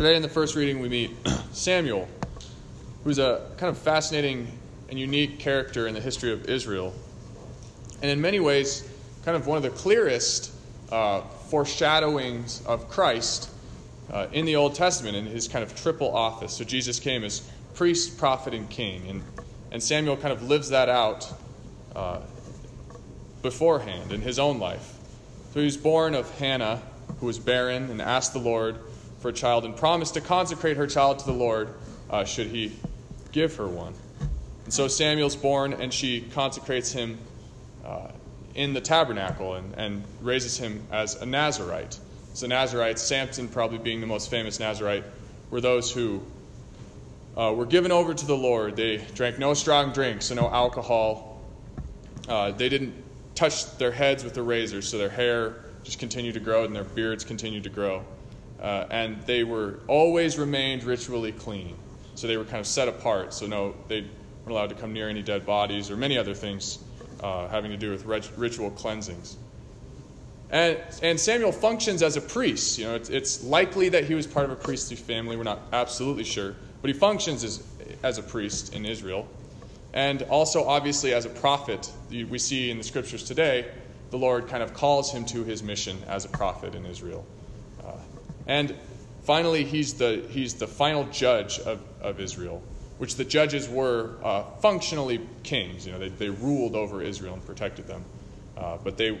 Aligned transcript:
Today, 0.00 0.16
in 0.16 0.22
the 0.22 0.30
first 0.30 0.56
reading, 0.56 0.80
we 0.80 0.88
meet 0.88 1.10
Samuel, 1.52 2.08
who's 3.04 3.18
a 3.18 3.46
kind 3.58 3.68
of 3.68 3.76
fascinating 3.76 4.48
and 4.88 4.98
unique 4.98 5.38
character 5.38 5.86
in 5.86 5.92
the 5.92 6.00
history 6.00 6.32
of 6.32 6.48
Israel. 6.48 6.94
And 8.00 8.10
in 8.10 8.18
many 8.18 8.40
ways, 8.40 8.88
kind 9.26 9.36
of 9.36 9.46
one 9.46 9.58
of 9.58 9.62
the 9.62 9.68
clearest 9.68 10.54
uh, 10.90 11.20
foreshadowings 11.50 12.62
of 12.64 12.88
Christ 12.88 13.50
uh, 14.10 14.28
in 14.32 14.46
the 14.46 14.56
Old 14.56 14.74
Testament 14.74 15.18
in 15.18 15.26
his 15.26 15.46
kind 15.46 15.62
of 15.62 15.74
triple 15.76 16.16
office. 16.16 16.54
So 16.54 16.64
Jesus 16.64 16.98
came 16.98 17.22
as 17.22 17.40
priest, 17.74 18.16
prophet, 18.16 18.54
and 18.54 18.70
king. 18.70 19.06
And, 19.06 19.22
and 19.70 19.82
Samuel 19.82 20.16
kind 20.16 20.32
of 20.32 20.42
lives 20.44 20.70
that 20.70 20.88
out 20.88 21.30
uh, 21.94 22.20
beforehand 23.42 24.12
in 24.12 24.22
his 24.22 24.38
own 24.38 24.58
life. 24.58 24.94
So 25.52 25.60
he 25.60 25.66
was 25.66 25.76
born 25.76 26.14
of 26.14 26.38
Hannah, 26.38 26.80
who 27.18 27.26
was 27.26 27.38
barren, 27.38 27.90
and 27.90 28.00
asked 28.00 28.32
the 28.32 28.38
Lord 28.38 28.78
for 29.20 29.28
a 29.28 29.32
child 29.32 29.64
and 29.64 29.76
promised 29.76 30.14
to 30.14 30.20
consecrate 30.20 30.76
her 30.76 30.86
child 30.86 31.18
to 31.20 31.26
the 31.26 31.32
Lord 31.32 31.68
uh, 32.10 32.24
should 32.24 32.48
he 32.48 32.72
give 33.32 33.54
her 33.56 33.68
one. 33.68 33.94
And 34.64 34.72
so 34.72 34.88
Samuel's 34.88 35.36
born, 35.36 35.74
and 35.74 35.92
she 35.92 36.22
consecrates 36.32 36.92
him 36.92 37.18
uh, 37.84 38.08
in 38.54 38.72
the 38.72 38.80
tabernacle 38.80 39.54
and, 39.54 39.74
and 39.74 40.04
raises 40.20 40.58
him 40.58 40.82
as 40.90 41.20
a 41.20 41.26
Nazarite. 41.26 41.98
So, 42.34 42.46
Nazarites, 42.46 43.02
Samson 43.02 43.48
probably 43.48 43.78
being 43.78 44.00
the 44.00 44.06
most 44.06 44.30
famous 44.30 44.60
Nazarite, 44.60 45.04
were 45.50 45.60
those 45.60 45.90
who 45.90 46.22
uh, 47.36 47.52
were 47.52 47.66
given 47.66 47.90
over 47.90 48.14
to 48.14 48.26
the 48.26 48.36
Lord. 48.36 48.76
They 48.76 48.98
drank 49.14 49.38
no 49.38 49.54
strong 49.54 49.92
drinks, 49.92 50.26
so 50.26 50.34
no 50.34 50.48
alcohol. 50.48 51.40
Uh, 52.28 52.52
they 52.52 52.68
didn't 52.68 52.94
touch 53.34 53.76
their 53.78 53.90
heads 53.90 54.22
with 54.22 54.34
the 54.34 54.42
razors, 54.42 54.88
so 54.88 54.98
their 54.98 55.08
hair 55.08 55.64
just 55.82 55.98
continued 55.98 56.34
to 56.34 56.40
grow 56.40 56.64
and 56.64 56.74
their 56.74 56.84
beards 56.84 57.24
continued 57.24 57.64
to 57.64 57.70
grow. 57.70 58.04
Uh, 58.60 58.86
and 58.90 59.22
they 59.22 59.42
were 59.42 59.80
always 59.86 60.38
remained 60.38 60.84
ritually 60.84 61.32
clean. 61.32 61.76
So 62.14 62.26
they 62.26 62.36
were 62.36 62.44
kind 62.44 62.60
of 62.60 62.66
set 62.66 62.88
apart. 62.88 63.32
So 63.32 63.46
no, 63.46 63.74
they 63.88 64.00
weren't 64.00 64.50
allowed 64.50 64.68
to 64.68 64.74
come 64.74 64.92
near 64.92 65.08
any 65.08 65.22
dead 65.22 65.46
bodies 65.46 65.90
or 65.90 65.96
many 65.96 66.18
other 66.18 66.34
things 66.34 66.78
uh, 67.22 67.48
having 67.48 67.70
to 67.70 67.76
do 67.76 67.90
with 67.90 68.04
ritual 68.36 68.70
cleansings. 68.70 69.36
And, 70.50 70.78
and 71.02 71.18
Samuel 71.18 71.52
functions 71.52 72.02
as 72.02 72.16
a 72.16 72.20
priest. 72.20 72.78
You 72.78 72.86
know, 72.86 72.94
it's, 72.96 73.08
it's 73.08 73.44
likely 73.44 73.88
that 73.90 74.04
he 74.04 74.14
was 74.14 74.26
part 74.26 74.44
of 74.44 74.50
a 74.50 74.56
priestly 74.56 74.96
family. 74.96 75.36
We're 75.36 75.44
not 75.44 75.60
absolutely 75.72 76.24
sure, 76.24 76.56
but 76.82 76.88
he 76.88 76.92
functions 76.92 77.44
as, 77.44 77.62
as 78.02 78.18
a 78.18 78.22
priest 78.22 78.74
in 78.74 78.84
Israel, 78.84 79.28
and 79.92 80.22
also 80.22 80.64
obviously 80.64 81.14
as 81.14 81.24
a 81.24 81.28
prophet. 81.28 81.90
We 82.10 82.38
see 82.38 82.70
in 82.70 82.78
the 82.78 82.84
scriptures 82.84 83.22
today, 83.22 83.70
the 84.10 84.18
Lord 84.18 84.48
kind 84.48 84.62
of 84.62 84.74
calls 84.74 85.12
him 85.12 85.24
to 85.26 85.44
his 85.44 85.62
mission 85.62 85.98
as 86.08 86.24
a 86.24 86.28
prophet 86.28 86.74
in 86.74 86.84
Israel. 86.84 87.24
And 88.50 88.74
finally, 89.22 89.62
he's 89.62 89.94
the, 89.94 90.26
he's 90.28 90.54
the 90.54 90.66
final 90.66 91.04
judge 91.04 91.60
of, 91.60 91.80
of 92.00 92.18
Israel, 92.18 92.60
which 92.98 93.14
the 93.14 93.24
judges 93.24 93.68
were 93.68 94.16
uh, 94.24 94.42
functionally 94.60 95.20
kings. 95.44 95.86
You 95.86 95.92
know, 95.92 96.00
they, 96.00 96.08
they 96.08 96.30
ruled 96.30 96.74
over 96.74 97.00
Israel 97.00 97.34
and 97.34 97.46
protected 97.46 97.86
them. 97.86 98.04
Uh, 98.56 98.76
but 98.82 98.96
they 98.96 99.16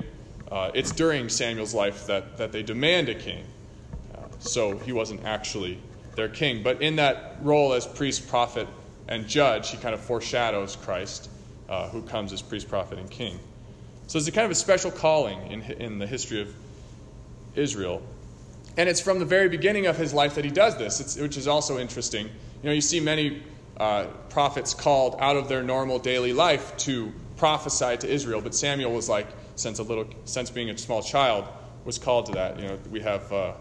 uh, 0.50 0.72
it's 0.74 0.90
during 0.90 1.28
Samuel's 1.28 1.74
life 1.74 2.06
that, 2.08 2.36
that 2.38 2.50
they 2.50 2.64
demand 2.64 3.08
a 3.08 3.14
king. 3.14 3.44
Uh, 4.12 4.22
so 4.40 4.76
he 4.78 4.92
wasn't 4.92 5.24
actually 5.24 5.78
their 6.16 6.28
king. 6.28 6.64
But 6.64 6.82
in 6.82 6.96
that 6.96 7.36
role 7.42 7.72
as 7.72 7.86
priest, 7.86 8.26
prophet, 8.26 8.66
and 9.06 9.28
judge, 9.28 9.70
he 9.70 9.76
kind 9.76 9.94
of 9.94 10.00
foreshadows 10.00 10.74
Christ, 10.74 11.30
uh, 11.68 11.88
who 11.90 12.02
comes 12.02 12.32
as 12.32 12.42
priest, 12.42 12.68
prophet, 12.68 12.98
and 12.98 13.08
king. 13.08 13.38
So 14.08 14.18
it's 14.18 14.26
a 14.26 14.32
kind 14.32 14.44
of 14.44 14.50
a 14.50 14.56
special 14.56 14.90
calling 14.90 15.52
in, 15.52 15.62
in 15.62 15.98
the 16.00 16.06
history 16.06 16.40
of 16.40 16.52
Israel. 17.54 18.02
And 18.76 18.88
it's 18.88 19.00
from 19.00 19.18
the 19.18 19.24
very 19.24 19.48
beginning 19.48 19.86
of 19.86 19.96
his 19.96 20.14
life 20.14 20.36
that 20.36 20.44
he 20.44 20.50
does 20.50 20.76
this, 20.76 21.00
it's, 21.00 21.16
which 21.16 21.36
is 21.36 21.48
also 21.48 21.78
interesting. 21.78 22.26
You 22.26 22.68
know, 22.68 22.72
you 22.72 22.80
see 22.80 23.00
many 23.00 23.42
uh, 23.76 24.06
prophets 24.28 24.74
called 24.74 25.16
out 25.18 25.36
of 25.36 25.48
their 25.48 25.62
normal 25.62 25.98
daily 25.98 26.32
life 26.32 26.76
to 26.78 27.12
prophesy 27.36 27.96
to 27.96 28.08
Israel, 28.08 28.40
but 28.40 28.54
Samuel 28.54 28.92
was 28.92 29.08
like, 29.08 29.26
since 29.56 29.78
a 29.78 29.82
little, 29.82 30.06
since 30.24 30.50
being 30.50 30.70
a 30.70 30.78
small 30.78 31.02
child, 31.02 31.46
was 31.84 31.98
called 31.98 32.26
to 32.26 32.32
that. 32.32 32.58
You 32.60 32.68
know, 32.68 32.78
we 32.90 33.00
have 33.00 33.32
uh, 33.32 33.52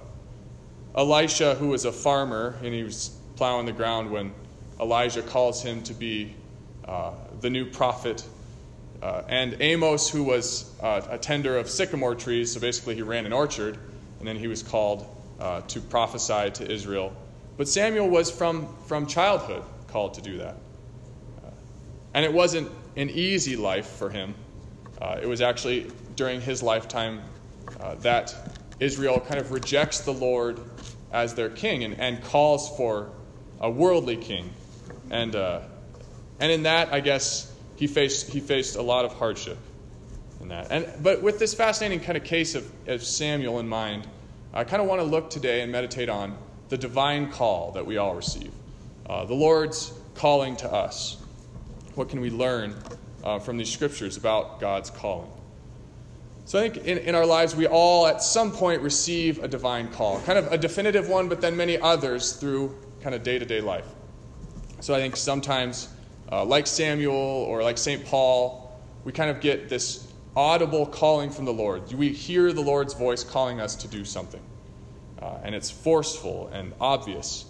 Elisha, 0.96 1.56
who 1.56 1.70
was 1.70 1.86
a 1.86 1.92
farmer, 1.92 2.56
and 2.64 2.74
he 2.74 2.84
was 2.84 3.18
plowing 3.36 3.66
the 3.66 3.72
ground 3.72 4.12
when 4.12 4.34
Elijah 4.80 5.22
calls 5.22 5.64
him 5.64 5.82
to 5.84 5.94
be 5.94 6.36
uh, 6.86 7.12
the 7.42 7.50
new 7.50 7.66
prophet. 7.66 8.24
Uh, 9.02 9.24
and 9.30 9.56
Amos, 9.62 10.10
who 10.10 10.24
was 10.24 10.74
uh, 10.82 11.02
a 11.10 11.18
tender 11.18 11.58
of 11.58 11.70
sycamore 11.70 12.16
trees, 12.16 12.54
so 12.54 12.60
basically 12.60 12.96
he 12.96 13.02
ran 13.02 13.26
an 13.26 13.32
orchard, 13.32 13.78
and 14.20 14.28
then 14.28 14.36
he 14.36 14.48
was 14.48 14.62
called 14.62 15.08
uh, 15.40 15.62
to 15.62 15.80
prophesy 15.80 16.52
to 16.52 16.72
Israel. 16.72 17.14
But 17.58 17.68
Samuel 17.68 18.10
was 18.10 18.30
from, 18.30 18.74
from 18.88 19.08
childhood 19.08 19.64
called 19.88 20.14
to 20.16 20.22
do 20.22 20.38
that. 20.38 20.56
Uh, 21.44 21.50
and 22.14 22.26
it 22.26 22.32
wasn't 22.32 22.70
an 22.96 23.10
easy 23.10 23.56
life 23.56 23.88
for 23.88 24.10
him. 24.10 24.36
Uh, 25.02 25.20
it 25.22 25.26
was 25.26 25.42
actually 25.42 25.92
during 26.16 26.42
his 26.42 26.62
lifetime 26.62 27.22
uh, 27.80 27.96
that 27.96 28.36
Israel 28.80 29.20
kind 29.20 29.40
of 29.40 29.52
rejects 29.52 30.02
the 30.02 30.14
Lord 30.14 30.60
as 31.12 31.34
their 31.34 31.50
king 31.50 31.84
and, 31.84 32.00
and 32.00 32.24
calls 32.24 32.76
for 32.78 33.10
a 33.62 33.70
worldly 33.70 34.18
king. 34.18 34.50
And, 35.10 35.36
uh, 35.36 35.62
and 36.40 36.52
in 36.52 36.64
that, 36.64 36.94
I 36.94 37.00
guess, 37.00 37.54
he 37.76 37.88
faced, 37.88 38.30
he 38.30 38.42
faced 38.42 38.76
a 38.76 38.82
lot 38.82 39.06
of 39.06 39.14
hardship 39.14 39.58
in 40.42 40.48
that. 40.50 40.68
And, 40.72 40.88
but 41.02 41.22
with 41.22 41.40
this 41.40 41.54
fascinating 41.54 42.00
kind 42.00 42.18
of 42.18 42.24
case 42.24 42.56
of, 42.56 42.72
of 42.88 43.04
Samuel 43.04 43.60
in 43.60 43.68
mind, 43.68 44.08
I 44.54 44.64
kind 44.64 44.82
of 44.82 44.88
want 44.88 45.02
to 45.02 45.06
look 45.06 45.30
today 45.30 45.62
and 45.62 45.72
meditate 45.72 46.10
on 46.10 46.38
the 46.70 46.78
divine 46.78 47.32
call 47.32 47.72
that 47.74 47.86
we 47.86 47.98
all 47.98 48.16
receive. 48.16 48.52
Uh, 49.08 49.26
the 49.26 49.34
Lord's 49.34 49.94
calling 50.16 50.56
to 50.58 50.72
us. 50.72 51.18
What 51.96 52.10
can 52.10 52.22
we 52.22 52.30
learn 52.30 52.76
uh, 53.24 53.40
from 53.40 53.58
these 53.58 53.70
scriptures 53.70 54.18
about 54.18 54.60
God's 54.60 54.90
calling. 54.90 55.30
So 56.46 56.60
I 56.60 56.68
think 56.68 56.86
in, 56.86 56.98
in 57.00 57.16
our 57.16 57.26
lives, 57.26 57.56
we 57.56 57.68
all 57.68 58.08
at 58.08 58.24
some 58.24 58.52
point 58.52 58.82
receive 58.82 59.44
a 59.44 59.48
divine 59.48 59.90
call, 59.90 60.20
kind 60.22 60.40
of 60.40 60.52
a 60.52 60.58
definitive 60.58 61.08
one, 61.08 61.30
but 61.30 61.42
then 61.42 61.56
many 61.56 61.78
others 61.78 62.34
through 62.34 62.76
kind 63.02 63.14
of 63.14 63.24
day 63.24 63.38
to 63.38 63.46
day 63.46 63.62
life. 63.62 63.86
So 64.80 64.96
I 64.96 64.98
think 64.98 65.16
sometimes, 65.16 65.90
uh, 66.32 66.44
like 66.44 66.66
Samuel 66.66 67.14
or 67.14 67.62
like 67.62 67.78
St. 67.78 68.04
Paul, 68.06 68.80
we 69.04 69.12
kind 69.12 69.30
of 69.30 69.42
get 69.42 69.70
this 69.70 70.09
audible 70.36 70.86
calling 70.86 71.30
from 71.30 71.46
the 71.46 71.54
Lord. 71.54 71.92
We 71.92 72.10
hear 72.10 72.54
the 72.54 72.62
Lord's 72.62 72.94
voice 72.94 73.24
calling 73.24 73.60
us 73.60 73.76
to 73.78 73.88
do 73.88 74.06
something, 74.06 74.42
uh, 75.22 75.38
and 75.44 75.56
it's 75.56 75.70
forceful 75.70 76.50
and 76.54 76.74
obvious. 76.80 77.46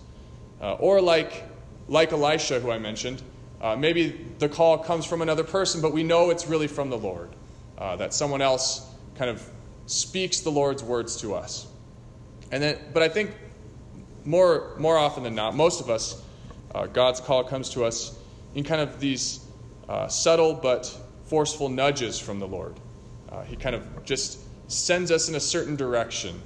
Uh, 0.61 0.73
or 0.75 1.01
like, 1.01 1.43
like 1.87 2.11
Elisha, 2.11 2.59
who 2.59 2.71
I 2.71 2.79
mentioned, 2.79 3.21
uh, 3.61 3.75
maybe 3.75 4.25
the 4.39 4.49
call 4.49 4.77
comes 4.77 5.05
from 5.05 5.21
another 5.21 5.43
person, 5.43 5.81
but 5.81 5.93
we 5.93 6.03
know 6.03 6.29
it's 6.29 6.47
really 6.47 6.67
from 6.67 6.89
the 6.89 6.97
Lord. 6.97 7.29
Uh, 7.77 7.95
that 7.95 8.13
someone 8.13 8.41
else 8.41 8.85
kind 9.15 9.29
of 9.29 9.41
speaks 9.85 10.41
the 10.41 10.49
Lord's 10.49 10.83
words 10.83 11.17
to 11.21 11.33
us. 11.33 11.65
And 12.51 12.61
then, 12.61 12.77
but 12.93 13.03
I 13.03 13.09
think 13.09 13.31
more, 14.25 14.75
more 14.77 14.97
often 14.97 15.23
than 15.23 15.35
not, 15.35 15.55
most 15.55 15.79
of 15.79 15.89
us, 15.89 16.21
uh, 16.75 16.87
God's 16.87 17.19
call 17.19 17.43
comes 17.43 17.69
to 17.71 17.85
us 17.85 18.17
in 18.53 18.63
kind 18.63 18.81
of 18.81 18.99
these 18.99 19.45
uh, 19.87 20.07
subtle 20.07 20.53
but 20.53 20.95
forceful 21.29 21.69
nudges 21.69 22.19
from 22.19 22.39
the 22.39 22.47
Lord. 22.47 22.75
Uh, 23.31 23.43
he 23.43 23.55
kind 23.55 23.75
of 23.75 24.03
just 24.03 24.39
sends 24.67 25.11
us 25.11 25.29
in 25.29 25.35
a 25.35 25.39
certain 25.39 25.75
direction. 25.75 26.41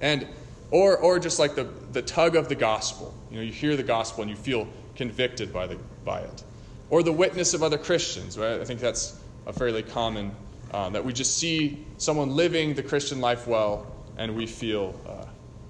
And, 0.00 0.26
or, 0.70 0.98
or 0.98 1.18
just 1.18 1.38
like 1.38 1.54
the, 1.54 1.64
the 1.92 2.02
tug 2.02 2.36
of 2.36 2.48
the 2.48 2.54
gospel. 2.54 3.14
You 3.30 3.38
know, 3.38 3.42
you 3.42 3.52
hear 3.52 3.76
the 3.76 3.82
gospel 3.82 4.22
and 4.22 4.30
you 4.30 4.36
feel 4.36 4.68
convicted 4.96 5.52
by, 5.52 5.66
the, 5.66 5.78
by 6.04 6.20
it. 6.20 6.44
Or 6.90 7.02
the 7.02 7.12
witness 7.12 7.54
of 7.54 7.62
other 7.62 7.78
Christians, 7.78 8.36
right? 8.38 8.60
I 8.60 8.64
think 8.64 8.80
that's 8.80 9.18
a 9.46 9.52
fairly 9.52 9.82
common, 9.82 10.32
uh, 10.72 10.90
that 10.90 11.04
we 11.04 11.12
just 11.12 11.38
see 11.38 11.84
someone 11.96 12.36
living 12.36 12.74
the 12.74 12.82
Christian 12.82 13.20
life 13.20 13.46
well 13.46 13.86
and 14.18 14.36
we 14.36 14.46
feel 14.46 14.98
uh, 15.08 15.24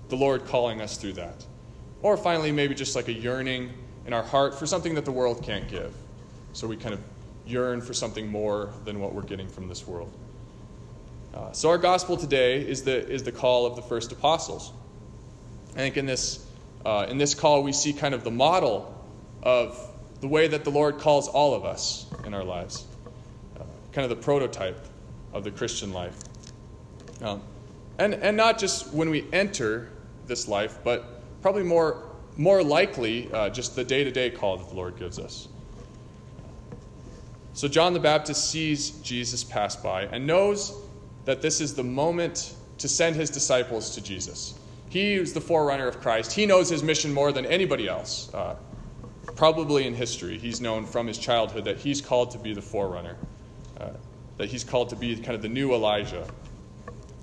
the 0.09 0.17
Lord 0.17 0.45
calling 0.47 0.81
us 0.81 0.97
through 0.97 1.15
that. 1.15 1.45
Or 2.03 2.17
finally, 2.17 2.53
maybe 2.53 2.75
just 2.75 2.97
like 2.97 3.09
a 3.09 3.13
yearning 3.13 3.73
in 4.07 4.13
our 4.13 4.23
heart 4.23 4.59
for 4.59 4.67
something 4.67 4.95
that 4.97 5.05
the 5.05 5.13
world 5.13 5.43
can't 5.43 5.69
give. 5.69 5.95
So 6.53 6.67
we 6.67 6.77
kind 6.77 6.95
of 6.95 7.01
yearn 7.47 7.81
for 7.81 7.95
something 7.95 8.27
more 8.27 8.73
than 8.85 9.01
what 9.01 9.15
we're 9.15 9.23
getting 9.23 9.49
from 9.49 9.69
this 9.69 9.87
world. 9.87 10.13
Uh, 11.35 11.51
so 11.53 11.69
our 11.69 11.79
gospel 11.79 12.17
today 12.17 12.61
is 12.61 12.83
the, 12.85 13.07
is 13.11 13.23
the 13.23 13.33
call 13.33 13.67
of 13.67 13.77
the 13.77 13.83
first 13.83 14.13
apostles. 14.13 14.73
I 15.73 15.79
think 15.79 15.97
in 15.97 16.07
this, 16.07 16.47
uh, 16.87 17.07
in 17.09 17.19
this 17.19 17.35
call, 17.35 17.63
we 17.63 17.73
see 17.73 17.93
kind 17.93 18.15
of 18.15 18.23
the 18.23 18.31
model 18.31 18.95
of 19.43 19.79
the 20.21 20.29
way 20.29 20.47
that 20.49 20.65
the 20.65 20.71
Lord 20.71 20.99
calls 20.99 21.29
all 21.29 21.55
of 21.55 21.65
us 21.65 22.07
in 22.25 22.35
our 22.35 22.45
lives, 22.45 22.87
uh, 23.59 23.65
kind 23.93 24.05
of 24.05 24.17
the 24.17 24.23
prototype 24.23 24.87
of 25.33 25.45
the 25.45 25.51
Christian 25.51 25.93
life. 25.93 26.17
Um, 27.21 27.43
and, 27.99 28.15
and 28.15 28.37
not 28.37 28.59
just 28.59 28.93
when 28.95 29.11
we 29.11 29.27
enter 29.33 29.91
this 30.27 30.49
life, 30.49 30.79
but 30.85 31.21
probably 31.43 31.65
more, 31.65 32.11
more 32.37 32.63
likely 32.63 33.31
uh, 33.33 33.51
just 33.51 33.77
the 33.77 33.85
day 33.85 34.05
to 34.05 34.11
day 34.11 34.31
call 34.31 34.57
that 34.57 34.69
the 34.69 34.75
Lord 34.75 34.97
gives 34.99 35.19
us. 35.19 35.49
So 37.55 37.69
John 37.69 37.93
the 37.93 38.01
Baptist 38.01 38.51
sees 38.51 38.91
Jesus 38.91 39.45
pass 39.45 39.77
by 39.77 40.03
and 40.03 40.27
knows 40.27 40.77
that 41.25 41.41
this 41.41 41.61
is 41.61 41.75
the 41.75 41.85
moment 41.85 42.55
to 42.79 42.89
send 42.89 43.15
his 43.17 43.31
disciples 43.31 43.95
to 43.95 44.03
Jesus. 44.03 44.59
He 44.91 45.15
is 45.15 45.33
the 45.33 45.41
forerunner 45.41 45.87
of 45.87 46.01
Christ. 46.01 46.33
He 46.33 46.47
knows 46.47 46.69
his 46.69 46.83
mission 46.83 47.13
more 47.13 47.33
than 47.33 47.47
anybody 47.47 47.89
else. 47.89 48.33
Uh, 48.35 48.57
probably 49.37 49.87
in 49.87 49.95
history, 49.95 50.37
he's 50.37 50.61
known 50.61 50.85
from 50.85 51.07
his 51.07 51.17
childhood 51.17 51.65
that 51.65 51.79
he's 51.79 52.01
called 52.01 52.33
to 52.33 52.39
be 52.39 52.55
the 52.55 52.63
forerunner, 52.63 53.17
uh, 53.81 53.91
that 54.37 54.49
he's 54.49 54.65
called 54.65 54.91
to 54.91 54.97
be 54.97 55.15
kind 55.17 55.35
of 55.35 55.43
the 55.43 55.49
new 55.49 55.73
Elijah. 55.73 56.27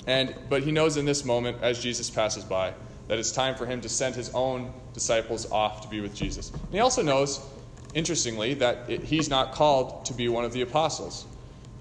And, 0.07 0.33
but 0.49 0.63
he 0.63 0.71
knows 0.71 0.97
in 0.97 1.05
this 1.05 1.25
moment, 1.25 1.57
as 1.61 1.81
Jesus 1.81 2.09
passes 2.09 2.43
by, 2.43 2.73
that 3.07 3.19
it's 3.19 3.31
time 3.31 3.55
for 3.55 3.65
him 3.65 3.81
to 3.81 3.89
send 3.89 4.15
his 4.15 4.29
own 4.33 4.73
disciples 4.93 5.51
off 5.51 5.81
to 5.81 5.89
be 5.89 5.99
with 5.99 6.15
Jesus. 6.15 6.51
And 6.51 6.73
he 6.73 6.79
also 6.79 7.03
knows, 7.03 7.45
interestingly, 7.93 8.53
that 8.55 8.89
it, 8.89 9.03
he's 9.03 9.29
not 9.29 9.51
called 9.51 10.05
to 10.05 10.13
be 10.13 10.29
one 10.29 10.45
of 10.45 10.53
the 10.53 10.61
apostles, 10.61 11.25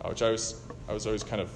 uh, 0.03 0.09
which 0.09 0.23
I 0.23 0.31
was, 0.31 0.61
I 0.89 0.93
was 0.93 1.07
always 1.07 1.23
kind 1.23 1.41
of 1.41 1.51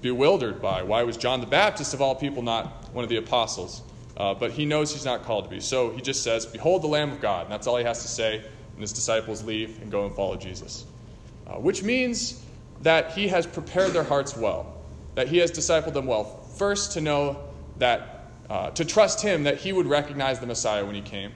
bewildered 0.00 0.62
by. 0.62 0.82
Why 0.82 1.02
was 1.02 1.16
John 1.16 1.40
the 1.40 1.46
Baptist, 1.46 1.94
of 1.94 2.00
all 2.00 2.14
people, 2.14 2.42
not 2.42 2.88
one 2.92 3.04
of 3.04 3.10
the 3.10 3.16
apostles? 3.16 3.82
Uh, 4.16 4.34
but 4.34 4.50
he 4.50 4.66
knows 4.66 4.92
he's 4.92 5.04
not 5.04 5.22
called 5.24 5.44
to 5.44 5.50
be. 5.50 5.60
So 5.60 5.90
he 5.90 6.00
just 6.00 6.22
says, 6.22 6.44
Behold 6.44 6.82
the 6.82 6.88
Lamb 6.88 7.10
of 7.10 7.20
God. 7.20 7.44
And 7.44 7.52
that's 7.52 7.66
all 7.66 7.76
he 7.76 7.84
has 7.84 8.02
to 8.02 8.08
say. 8.08 8.36
And 8.36 8.80
his 8.80 8.92
disciples 8.92 9.42
leave 9.42 9.80
and 9.80 9.90
go 9.90 10.04
and 10.04 10.14
follow 10.14 10.36
Jesus. 10.36 10.84
Uh, 11.46 11.54
which 11.54 11.82
means 11.82 12.44
that 12.82 13.12
he 13.12 13.28
has 13.28 13.46
prepared 13.46 13.92
their 13.92 14.04
hearts 14.04 14.36
well, 14.36 14.74
that 15.14 15.28
he 15.28 15.38
has 15.38 15.50
discipled 15.50 15.94
them 15.94 16.06
well. 16.06 16.24
First, 16.24 16.92
to 16.92 17.00
know 17.00 17.48
that, 17.78 18.30
uh, 18.48 18.70
to 18.70 18.84
trust 18.84 19.20
him 19.20 19.42
that 19.44 19.58
he 19.58 19.72
would 19.72 19.86
recognize 19.86 20.38
the 20.38 20.46
Messiah 20.46 20.84
when 20.84 20.94
he 20.94 21.00
came, 21.00 21.32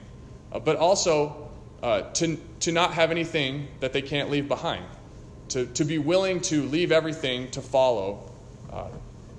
uh, 0.51 0.59
but 0.59 0.77
also 0.77 1.44
uh, 1.83 2.01
to, 2.13 2.37
to 2.61 2.71
not 2.71 2.93
have 2.93 3.11
anything 3.11 3.67
that 3.79 3.93
they 3.93 4.01
can't 4.01 4.29
leave 4.29 4.47
behind, 4.47 4.85
to, 5.49 5.65
to 5.67 5.83
be 5.83 5.97
willing 5.97 6.39
to 6.41 6.63
leave 6.63 6.91
everything 6.91 7.49
to 7.51 7.61
follow 7.61 8.31
uh, 8.71 8.87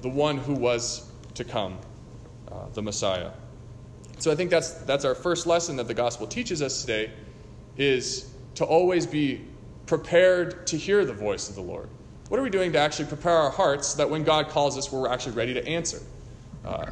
the 0.03 0.09
one 0.09 0.37
who 0.37 0.55
was 0.55 1.11
to 1.35 1.45
come, 1.45 1.79
uh, 2.51 2.67
the 2.75 2.83
Messiah. 2.83 3.31
So 4.19 4.31
I 4.31 4.35
think 4.35 4.51
that's, 4.51 4.71
that's 4.71 5.05
our 5.05 5.15
first 5.15 5.47
lesson 5.47 5.77
that 5.77 5.89
the 5.89 5.95
gospel 5.95 6.27
teaches 6.27 6.63
us 6.63 6.81
today 6.81 7.11
is 7.77 8.33
to 8.55 8.65
always 8.65 9.07
be 9.07 9.45
prepared 9.87 10.67
to 10.69 10.77
hear 10.77 11.05
the 11.05 11.13
voice 11.13 11.49
of 11.49 11.55
the 11.55 11.61
Lord. 11.61 11.89
What 12.29 12.41
are 12.41 12.43
we 12.43 12.51
doing 12.51 12.73
to 12.73 12.79
actually 12.79 13.07
prepare 13.07 13.37
our 13.37 13.51
hearts 13.51 13.89
so 13.89 13.99
that 13.99 14.11
when 14.11 14.25
God 14.25 14.49
calls 14.49 14.77
us, 14.77 14.91
we're 14.91 15.09
actually 15.09 15.37
ready 15.37 15.55
to 15.55 15.67
answer? 15.67 16.01
Uh, 16.65 16.87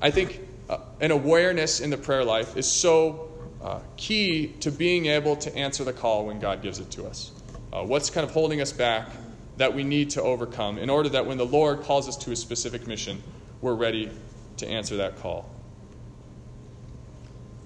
I 0.00 0.10
think 0.10 0.40
uh, 0.68 0.78
an 1.00 1.10
awareness 1.10 1.80
in 1.80 1.90
the 1.90 1.96
prayer 1.96 2.24
life 2.24 2.56
is 2.56 2.70
so 2.70 3.27
uh, 3.62 3.80
key 3.96 4.48
to 4.60 4.70
being 4.70 5.06
able 5.06 5.36
to 5.36 5.54
answer 5.56 5.84
the 5.84 5.92
call 5.92 6.26
when 6.26 6.38
God 6.38 6.62
gives 6.62 6.78
it 6.78 6.90
to 6.92 7.06
us. 7.06 7.32
Uh, 7.72 7.84
what's 7.84 8.10
kind 8.10 8.24
of 8.24 8.32
holding 8.32 8.60
us 8.60 8.72
back 8.72 9.10
that 9.56 9.74
we 9.74 9.82
need 9.82 10.10
to 10.10 10.22
overcome 10.22 10.78
in 10.78 10.88
order 10.88 11.08
that 11.08 11.26
when 11.26 11.36
the 11.36 11.46
Lord 11.46 11.82
calls 11.82 12.08
us 12.08 12.16
to 12.18 12.30
a 12.30 12.36
specific 12.36 12.86
mission, 12.86 13.22
we're 13.60 13.74
ready 13.74 14.10
to 14.58 14.68
answer 14.68 14.96
that 14.98 15.18
call. 15.18 15.50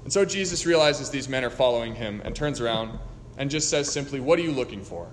And 0.04 0.12
so 0.12 0.24
Jesus 0.24 0.66
realizes 0.66 1.10
these 1.10 1.28
men 1.28 1.44
are 1.44 1.50
following 1.50 1.94
him 1.94 2.22
and 2.24 2.34
turns 2.34 2.60
around 2.60 2.98
and 3.36 3.50
just 3.50 3.70
says 3.70 3.90
simply, 3.90 4.20
What 4.20 4.38
are 4.38 4.42
you 4.42 4.52
looking 4.52 4.82
for? 4.82 5.06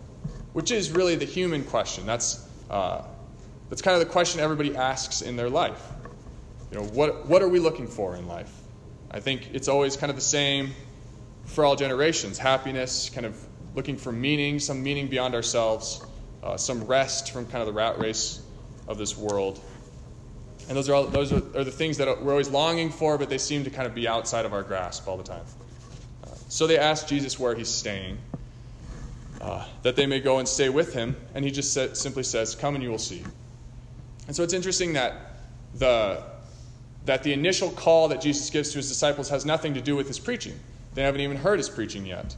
Which 0.54 0.72
is 0.72 0.92
really 0.92 1.16
the 1.16 1.26
human 1.26 1.64
question. 1.64 2.06
That's, 2.06 2.48
uh, 2.70 3.04
that's 3.70 3.82
kind 3.82 3.94
of 3.94 4.00
the 4.00 4.12
question 4.12 4.40
everybody 4.40 4.76
asks 4.76 5.22
in 5.22 5.36
their 5.36 5.50
life. 5.50 5.92
You 6.72 6.80
know, 6.80 6.86
what, 6.86 7.28
what 7.28 7.42
are 7.42 7.50
we 7.50 7.60
looking 7.60 7.88
for 7.88 8.16
in 8.16 8.28
life? 8.28 8.59
I 9.12 9.20
think 9.20 9.50
it's 9.54 9.68
always 9.68 9.98
kind 9.98 10.10
of 10.10 10.16
the 10.16 10.22
same 10.22 10.72
for 11.46 11.66
all 11.66 11.76
generations 11.76 12.38
happiness, 12.38 13.10
kind 13.10 13.26
of 13.26 13.38
looking 13.76 13.98
for 13.98 14.12
meaning, 14.12 14.60
some 14.60 14.84
meaning 14.84 15.08
beyond 15.08 15.36
ourselves 15.36 16.06
uh, 16.44 16.58
some 16.58 16.84
rest 16.86 17.32
from 17.32 17.46
kind 17.46 17.62
of 17.62 17.68
the 17.68 17.74
rat 17.74 18.00
race 18.00 18.42
of 18.88 18.98
this 18.98 19.18
world. 19.18 19.60
And 20.68 20.78
those 20.78 20.90
are, 20.90 20.94
all, 20.94 21.06
those 21.06 21.32
are, 21.32 21.38
are, 21.58 21.64
the 21.64 21.72
things 21.72 21.98
that 21.98 22.24
we're 22.24 22.32
always 22.32 22.50
longing 22.50 22.92
for, 22.92 23.18
but 23.18 23.30
they 23.30 23.38
seem 23.38 23.64
to 23.64 23.70
kind 23.70 23.88
of 23.88 23.96
be 23.96 24.08
outside 24.08 24.46
of 24.46 24.54
our 24.54 24.64
grasp 24.64 25.08
all 25.08 25.18
the 25.18 25.24
time. 25.24 25.44
Uh, 26.24 26.30
so 26.48 26.68
they 26.68 26.78
ask 26.78 27.08
Jesus 27.08 27.40
where 27.40 27.56
he's 27.56 27.70
staying, 27.70 28.18
uh, 29.42 29.66
that 29.84 29.96
they 29.96 30.06
may 30.06 30.20
go 30.20 30.40
and 30.40 30.48
stay 30.48 30.70
with 30.70 30.94
him, 30.94 31.16
and 31.34 31.44
he 31.44 31.52
just 31.52 31.74
simply 31.98 32.24
says, 32.24 32.56
Come 32.56 32.76
and 32.76 32.84
you 32.84 32.92
will 32.92 32.98
see. 32.98 33.24
And 34.28 34.36
so 34.36 34.44
it's 34.44 34.54
interesting 34.54 34.94
that 34.94 35.14
the, 35.76 36.24
that 37.10 37.24
the 37.24 37.34
initial 37.34 37.72
call 37.72 38.08
that 38.10 38.22
Jesus 38.22 38.52
gives 38.52 38.70
to 38.70 38.78
his 38.78 38.88
disciples 38.88 39.30
has 39.30 39.44
nothing 39.44 39.74
to 39.74 39.82
do 39.82 39.96
with 39.96 40.08
his 40.08 40.20
preaching. 40.20 40.54
They 40.94 41.02
haven't 41.02 41.22
even 41.22 41.38
heard 41.38 41.58
his 41.58 41.68
preaching 41.68 42.06
yet. 42.06 42.36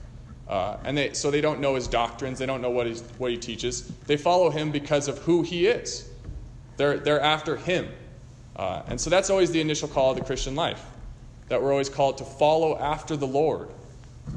Uh, 0.47 0.77
and 0.85 0.97
they, 0.97 1.11
so 1.11 1.29
they 1.29 1.41
don't 1.41 1.59
know 1.59 1.75
his 1.75 1.89
doctrines, 1.89 2.39
they 2.39 2.45
don't 2.45 2.61
know 2.61 2.69
what, 2.69 2.87
what 3.17 3.31
he 3.31 3.37
teaches. 3.37 3.85
They 4.07 4.15
follow 4.15 4.49
him 4.49 4.71
because 4.71 5.09
of 5.09 5.17
who 5.17 5.41
he 5.41 5.67
is. 5.67 6.09
They're, 6.77 6.99
they're 6.99 7.19
after 7.19 7.57
him. 7.57 7.89
Uh, 8.55 8.83
and 8.87 9.01
so 9.01 9.09
that's 9.09 9.29
always 9.29 9.51
the 9.51 9.59
initial 9.59 9.89
call 9.89 10.11
of 10.11 10.17
the 10.17 10.23
Christian 10.23 10.55
life 10.55 10.81
that 11.49 11.61
we're 11.61 11.71
always 11.71 11.89
called 11.89 12.19
to 12.19 12.23
follow 12.23 12.77
after 12.77 13.17
the 13.17 13.27
Lord. 13.27 13.67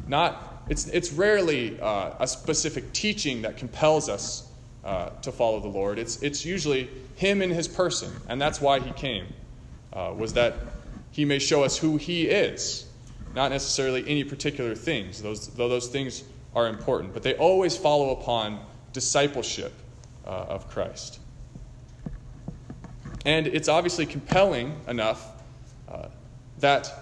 Not, 0.09 0.65
it's, 0.69 0.89
it's 0.89 1.13
rarely 1.13 1.79
uh, 1.81 2.11
a 2.19 2.27
specific 2.27 2.93
teaching 2.93 3.43
that 3.43 3.57
compels 3.57 4.09
us 4.09 4.51
uh, 4.85 5.11
to 5.23 5.31
follow 5.31 5.61
the 5.61 5.69
Lord. 5.69 6.01
It's, 6.01 6.21
it's 6.25 6.45
usually 6.45 6.91
him 7.15 7.41
in 7.41 7.51
his 7.51 7.69
person, 7.69 8.11
and 8.29 8.43
that's 8.43 8.61
why 8.61 8.81
he 8.81 8.91
came, 8.91 9.27
uh, 9.95 10.13
was 10.17 10.33
that 10.35 10.55
he 11.11 11.25
may 11.25 11.39
show 11.39 11.63
us 11.65 11.79
who 11.79 11.97
he 11.97 12.27
is 12.29 12.87
not 13.35 13.51
necessarily 13.51 14.05
any 14.07 14.25
particular 14.25 14.75
things, 14.75 15.21
those, 15.21 15.49
though 15.49 15.69
those 15.69 15.89
things 15.89 16.23
are 16.55 16.69
important, 16.69 17.13
but 17.13 17.23
they 17.23 17.35
always 17.35 17.77
follow 17.77 18.11
upon 18.11 18.65
discipleship 18.93 19.73
uh, 20.25 20.29
of 20.31 20.69
Christ. 20.69 21.19
And 23.27 23.47
it's 23.47 23.69
obviously 23.69 24.07
compelling 24.07 24.81
enough 24.87 25.33
uh, 25.89 26.09
that 26.59 26.93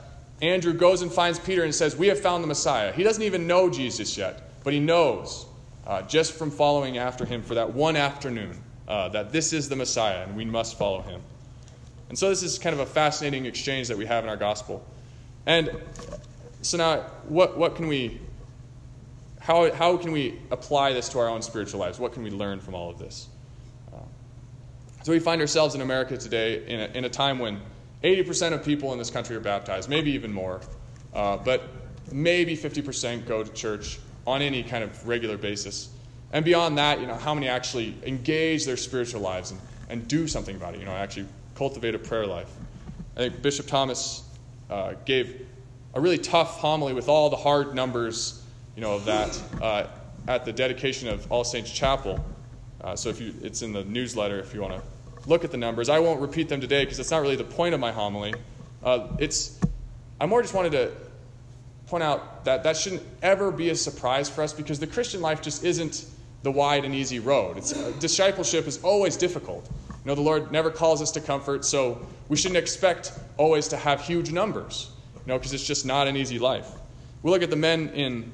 Andrew 0.41 0.73
goes 0.73 1.03
and 1.03 1.12
finds 1.12 1.38
Peter 1.38 1.65
and 1.65 1.75
says, 1.75 1.97
We 1.97 2.06
have 2.06 2.21
found 2.21 2.43
the 2.43 2.49
Messiah. 2.49 2.93
He 2.93 3.03
doesn't 3.03 3.23
even 3.23 3.47
know 3.47 3.69
Jesus 3.69 4.17
yet, 4.17 4.62
but 4.65 4.73
he 4.73 4.81
knows 4.81 5.47
uh, 5.87 6.03
just 6.03 6.33
from 6.33 6.50
following 6.50 6.97
after 6.97 7.27
him 7.27 7.43
for 7.43 7.55
that 7.56 7.75
one 7.75 7.97
afternoon 7.97 8.56
uh, 8.88 9.09
that 9.11 9.33
this 9.33 9.53
is 9.53 9.69
the 9.69 9.77
Messiah 9.77 10.23
and 10.23 10.37
we 10.37 10.45
must 10.45 10.79
follow 10.79 11.03
him. 11.03 11.21
And 12.12 12.19
so 12.19 12.29
this 12.29 12.43
is 12.43 12.59
kind 12.59 12.75
of 12.75 12.81
a 12.81 12.85
fascinating 12.85 13.47
exchange 13.47 13.88
that 13.88 13.97
we 13.97 14.05
have 14.05 14.23
in 14.23 14.29
our 14.29 14.37
gospel. 14.37 14.85
And 15.47 15.70
so 16.61 16.76
now, 16.76 16.97
what, 17.26 17.56
what 17.56 17.75
can 17.75 17.87
we, 17.87 18.20
how, 19.41 19.73
how 19.73 19.97
can 19.97 20.12
we 20.12 20.38
apply 20.50 20.93
this 20.93 21.09
to 21.09 21.20
our 21.20 21.29
own 21.31 21.41
spiritual 21.41 21.81
lives? 21.81 21.99
What 21.99 22.12
can 22.12 22.23
we 22.23 22.29
learn 22.29 22.61
from 22.61 22.75
all 22.75 22.91
of 22.91 22.99
this? 22.99 23.29
Uh, 23.94 24.00
so 25.03 25.12
we 25.12 25.20
find 25.20 25.41
ourselves 25.41 25.75
in 25.75 25.81
America 25.81 26.19
today 26.19 26.62
in 26.67 26.81
a, 26.81 26.85
in 26.99 27.05
a 27.06 27.09
time 27.09 27.38
when 27.38 27.62
80% 28.05 28.53
of 28.53 28.62
people 28.62 28.93
in 28.93 28.99
this 28.99 29.09
country 29.09 29.35
are 29.35 29.41
baptized, 29.41 29.88
maybe 29.88 30.11
even 30.11 30.35
more, 30.35 30.61
uh, 31.14 31.38
but 31.38 31.62
maybe 32.12 32.54
50% 32.54 33.26
go 33.26 33.42
to 33.42 33.50
church 33.54 34.00
on 34.26 34.42
any 34.42 34.62
kind 34.62 34.85
of 34.85 35.09
regular 35.09 35.38
basis. 35.38 35.88
And 36.31 36.45
beyond 36.45 36.76
that, 36.76 37.00
you 37.00 37.07
know, 37.07 37.16
how 37.16 37.33
many 37.33 37.49
actually 37.49 37.97
engage 38.04 38.66
their 38.66 38.76
spiritual 38.76 39.23
lives 39.23 39.50
and, 39.50 39.61
and 39.88 40.07
do 40.07 40.28
something 40.28 40.57
about 40.57 40.75
it, 40.75 40.81
you 40.81 40.85
know, 40.85 40.92
actually 40.92 41.26
cultivate 41.54 41.94
a 41.94 41.99
prayer 41.99 42.26
life. 42.26 42.50
I 43.16 43.21
think 43.21 43.42
Bishop 43.42 43.66
Thomas 43.66 44.25
uh, 44.71 44.94
gave 45.04 45.47
a 45.94 46.00
really 46.00 46.18
tough 46.18 46.59
homily 46.59 46.94
with 46.94 47.09
all 47.09 47.28
the 47.30 47.37
hard 47.37 47.75
numbers, 47.75 48.42
you 48.75 48.82
know, 48.82 48.94
of 48.94 49.04
that 49.04 49.42
uh, 49.61 49.87
at 50.28 50.44
the 50.44 50.52
dedication 50.52 51.09
of 51.09 51.30
All 51.30 51.44
Saints 51.44 51.71
Chapel. 51.71 52.25
Uh, 52.80 52.97
so 52.97 53.11
if 53.11 53.21
you, 53.21 53.35
it's 53.42 53.62
in 53.62 53.73
the 53.73 53.85
newsletter 53.85 54.38
if 54.38 54.54
you 54.54 54.62
want 54.62 54.75
to 54.75 54.82
look 55.28 55.44
at 55.44 55.50
the 55.50 55.56
numbers. 55.56 55.88
I 55.88 55.99
won't 55.99 56.21
repeat 56.21 56.49
them 56.49 56.61
today 56.61 56.85
because 56.85 56.99
it's 56.99 57.11
not 57.11 57.23
really 57.23 57.37
the 57.37 57.44
point 57.44 57.75
of 57.75 57.80
my 57.80 57.92
homily. 57.92 58.35
Uh, 58.82 59.09
it's, 59.18 59.61
I 60.21 60.26
more 60.26 60.42
just 60.42 60.54
wanted 60.54 60.73
to 60.73 60.92
point 61.87 62.02
out 62.02 62.44
that 62.44 62.64
that 62.64 62.76
shouldn't 62.76 63.02
ever 63.23 63.50
be 63.50 63.68
a 63.68 63.76
surprise 63.76 64.28
for 64.28 64.42
us 64.42 64.52
because 64.52 64.80
the 64.80 64.87
Christian 64.87 65.21
life 65.21 65.42
just 65.42 65.64
isn't 65.64 66.06
the 66.42 66.50
wide 66.50 66.85
and 66.85 66.94
easy 66.94 67.21
road. 67.21 67.59
It's, 67.59 67.73
uh, 67.73 67.92
discipleship 68.00 68.66
is 68.66 68.82
always 68.82 69.16
difficult. 69.16 69.68
You 70.04 70.09
know, 70.09 70.14
the 70.14 70.23
Lord 70.23 70.50
never 70.50 70.71
calls 70.71 71.00
us 71.00 71.12
to 71.12 71.21
comfort, 71.21 71.64
so 71.64 72.04
we 72.28 72.37
shouldn't 72.37 72.59
expect 72.59 73.12
always 73.37 73.68
to 73.68 73.76
have 73.76 74.00
huge 74.00 74.32
numbers 74.32 74.90
you 75.14 75.32
know, 75.32 75.38
because 75.38 75.52
it's 75.52 75.66
just 75.66 75.87
not 75.87 76.09
an 76.09 76.16
easy 76.16 76.38
life. 76.38 76.71
We 77.23 77.30
look 77.30 77.42
at 77.42 77.50
the 77.50 77.56
men 77.56 77.90
in 77.90 78.32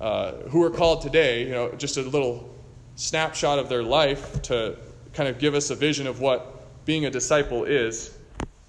uh, 0.00 0.32
who 0.48 0.62
are 0.62 0.70
called 0.70 1.02
today, 1.02 1.44
you 1.44 1.50
know, 1.50 1.72
just 1.72 1.96
a 1.96 2.02
little 2.02 2.54
snapshot 2.96 3.58
of 3.58 3.68
their 3.68 3.82
life 3.82 4.42
to 4.42 4.76
kind 5.12 5.28
of 5.28 5.38
give 5.38 5.54
us 5.54 5.70
a 5.70 5.74
vision 5.74 6.06
of 6.06 6.20
what 6.20 6.84
being 6.84 7.06
a 7.06 7.10
disciple 7.10 7.64
is. 7.64 8.16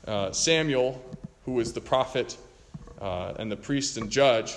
Uh, 0.07 0.31
Samuel, 0.31 1.03
who 1.45 1.53
was 1.53 1.73
the 1.73 1.81
prophet 1.81 2.37
uh, 3.01 3.33
and 3.37 3.51
the 3.51 3.55
priest 3.55 3.97
and 3.97 4.09
judge, 4.09 4.55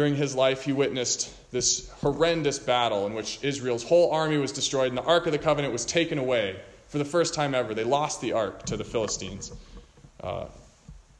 during 0.00 0.16
his 0.16 0.34
life, 0.34 0.64
he 0.64 0.72
witnessed 0.72 1.30
this 1.50 1.90
horrendous 2.00 2.58
battle 2.58 3.06
in 3.06 3.12
which 3.12 3.38
Israel's 3.42 3.82
whole 3.82 4.10
army 4.12 4.38
was 4.38 4.50
destroyed 4.50 4.88
and 4.88 4.96
the 4.96 5.02
Ark 5.02 5.26
of 5.26 5.32
the 5.32 5.38
Covenant 5.38 5.74
was 5.74 5.84
taken 5.84 6.16
away 6.16 6.58
for 6.86 6.96
the 6.96 7.04
first 7.04 7.34
time 7.34 7.54
ever. 7.54 7.74
They 7.74 7.84
lost 7.84 8.22
the 8.22 8.32
Ark 8.32 8.64
to 8.64 8.78
the 8.78 8.84
Philistines. 8.84 9.52
Uh, 10.22 10.46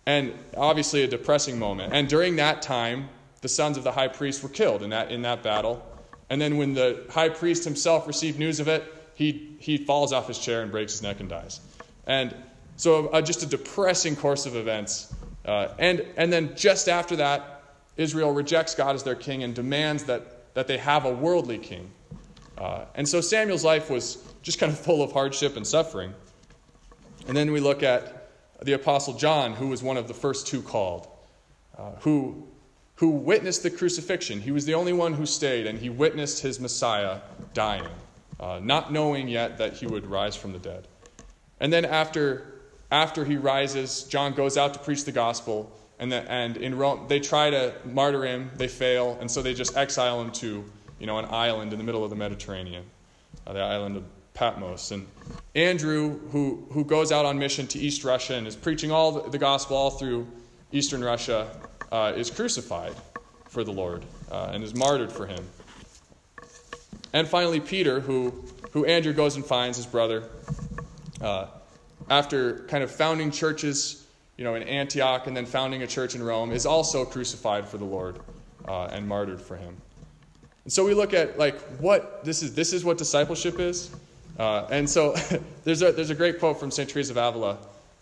and 0.06 0.32
obviously 0.56 1.02
a 1.02 1.06
depressing 1.06 1.58
moment. 1.58 1.92
And 1.92 2.08
during 2.08 2.36
that 2.36 2.62
time, 2.62 3.10
the 3.42 3.50
sons 3.50 3.76
of 3.76 3.84
the 3.84 3.92
high 3.92 4.08
priest 4.08 4.42
were 4.42 4.48
killed 4.48 4.82
in 4.82 4.88
that, 4.88 5.12
in 5.12 5.20
that 5.22 5.42
battle. 5.42 5.86
And 6.30 6.40
then 6.40 6.56
when 6.56 6.72
the 6.72 7.04
high 7.10 7.28
priest 7.28 7.64
himself 7.64 8.06
received 8.06 8.38
news 8.38 8.60
of 8.60 8.68
it, 8.68 8.82
he, 9.14 9.56
he 9.58 9.76
falls 9.76 10.14
off 10.14 10.26
his 10.26 10.38
chair 10.38 10.62
and 10.62 10.72
breaks 10.72 10.92
his 10.92 11.02
neck 11.02 11.20
and 11.20 11.28
dies. 11.28 11.60
And 12.06 12.34
So, 12.78 13.08
uh, 13.08 13.20
just 13.20 13.42
a 13.42 13.46
depressing 13.46 14.16
course 14.16 14.46
of 14.46 14.56
events. 14.56 15.14
Uh, 15.44 15.68
and, 15.78 16.02
and 16.16 16.32
then 16.32 16.56
just 16.56 16.88
after 16.88 17.16
that, 17.16 17.59
Israel 17.96 18.32
rejects 18.32 18.74
God 18.74 18.94
as 18.94 19.02
their 19.02 19.14
king 19.14 19.42
and 19.42 19.54
demands 19.54 20.04
that, 20.04 20.54
that 20.54 20.66
they 20.66 20.78
have 20.78 21.04
a 21.04 21.12
worldly 21.12 21.58
king. 21.58 21.90
Uh, 22.56 22.84
and 22.94 23.08
so 23.08 23.20
Samuel's 23.20 23.64
life 23.64 23.90
was 23.90 24.18
just 24.42 24.58
kind 24.58 24.72
of 24.72 24.78
full 24.86 25.02
of 25.02 25.12
hardship 25.12 25.56
and 25.56 25.66
suffering. 25.66 26.14
And 27.26 27.36
then 27.36 27.52
we 27.52 27.60
look 27.60 27.82
at 27.82 28.28
the 28.62 28.72
Apostle 28.72 29.14
John, 29.14 29.54
who 29.54 29.68
was 29.68 29.82
one 29.82 29.96
of 29.96 30.08
the 30.08 30.14
first 30.14 30.46
two 30.46 30.62
called, 30.62 31.08
uh, 31.78 31.92
who, 32.00 32.46
who 32.96 33.10
witnessed 33.10 33.62
the 33.62 33.70
crucifixion. 33.70 34.40
He 34.40 34.50
was 34.50 34.66
the 34.66 34.74
only 34.74 34.92
one 34.92 35.14
who 35.14 35.24
stayed, 35.26 35.66
and 35.66 35.78
he 35.78 35.88
witnessed 35.88 36.42
his 36.42 36.60
Messiah 36.60 37.20
dying, 37.54 37.88
uh, 38.38 38.60
not 38.62 38.92
knowing 38.92 39.28
yet 39.28 39.58
that 39.58 39.74
he 39.74 39.86
would 39.86 40.06
rise 40.06 40.36
from 40.36 40.52
the 40.52 40.58
dead. 40.58 40.86
And 41.60 41.72
then 41.72 41.84
after, 41.84 42.60
after 42.90 43.24
he 43.24 43.36
rises, 43.36 44.04
John 44.04 44.34
goes 44.34 44.58
out 44.58 44.74
to 44.74 44.80
preach 44.80 45.04
the 45.04 45.12
gospel, 45.12 45.72
and, 46.00 46.10
the, 46.10 46.28
and 46.30 46.56
in 46.56 46.76
Rome, 46.76 47.06
they 47.08 47.20
try 47.20 47.50
to 47.50 47.74
martyr 47.84 48.24
him, 48.24 48.50
they 48.56 48.68
fail, 48.68 49.18
and 49.20 49.30
so 49.30 49.42
they 49.42 49.52
just 49.52 49.76
exile 49.76 50.20
him 50.20 50.32
to 50.32 50.64
you 50.98 51.06
know, 51.06 51.18
an 51.18 51.26
island 51.26 51.72
in 51.72 51.78
the 51.78 51.84
middle 51.84 52.02
of 52.02 52.10
the 52.10 52.16
Mediterranean, 52.16 52.84
uh, 53.46 53.52
the 53.52 53.60
island 53.60 53.98
of 53.98 54.04
Patmos. 54.32 54.92
And 54.92 55.06
Andrew, 55.54 56.18
who, 56.30 56.66
who 56.72 56.84
goes 56.84 57.12
out 57.12 57.26
on 57.26 57.38
mission 57.38 57.66
to 57.68 57.78
East 57.78 58.02
Russia 58.02 58.34
and 58.34 58.46
is 58.46 58.56
preaching 58.56 58.90
all 58.90 59.12
the, 59.12 59.30
the 59.30 59.38
gospel 59.38 59.76
all 59.76 59.90
through 59.90 60.26
Eastern 60.72 61.04
Russia, 61.04 61.54
uh, 61.92 62.12
is 62.16 62.30
crucified 62.30 62.94
for 63.48 63.62
the 63.62 63.72
Lord 63.72 64.02
uh, 64.30 64.50
and 64.52 64.64
is 64.64 64.74
martyred 64.74 65.12
for 65.12 65.26
him. 65.26 65.46
And 67.12 67.28
finally, 67.28 67.60
Peter, 67.60 68.00
who, 68.00 68.44
who 68.70 68.86
Andrew 68.86 69.12
goes 69.12 69.36
and 69.36 69.44
finds 69.44 69.76
his 69.76 69.86
brother, 69.86 70.30
uh, 71.20 71.48
after 72.08 72.60
kind 72.68 72.82
of 72.82 72.90
founding 72.90 73.30
churches 73.30 73.99
you 74.40 74.44
know, 74.44 74.54
in 74.54 74.62
Antioch 74.62 75.26
and 75.26 75.36
then 75.36 75.44
founding 75.44 75.82
a 75.82 75.86
church 75.86 76.14
in 76.14 76.22
Rome, 76.22 76.50
is 76.50 76.64
also 76.64 77.04
crucified 77.04 77.68
for 77.68 77.76
the 77.76 77.84
Lord 77.84 78.20
uh, 78.66 78.86
and 78.86 79.06
martyred 79.06 79.38
for 79.38 79.54
him. 79.54 79.76
And 80.64 80.72
so 80.72 80.82
we 80.82 80.94
look 80.94 81.12
at 81.12 81.38
like 81.38 81.60
what 81.76 82.24
this 82.24 82.42
is. 82.42 82.54
This 82.54 82.72
is 82.72 82.82
what 82.82 82.96
discipleship 82.96 83.60
is. 83.60 83.94
Uh, 84.38 84.66
and 84.70 84.88
so 84.88 85.14
there's 85.64 85.82
a, 85.82 85.92
there's 85.92 86.08
a 86.08 86.14
great 86.14 86.38
quote 86.38 86.58
from 86.58 86.70
St. 86.70 86.88
Teresa 86.88 87.12
of 87.12 87.18
Avila 87.18 87.58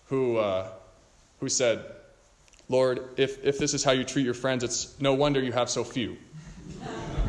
who, 0.06 0.36
uh, 0.36 0.68
who 1.40 1.48
said, 1.48 1.84
Lord, 2.68 3.00
if, 3.16 3.44
if 3.44 3.58
this 3.58 3.74
is 3.74 3.82
how 3.82 3.90
you 3.90 4.04
treat 4.04 4.24
your 4.24 4.32
friends, 4.32 4.62
it's 4.62 5.00
no 5.00 5.14
wonder 5.14 5.42
you 5.42 5.50
have 5.50 5.68
so 5.68 5.82
few. 5.82 6.16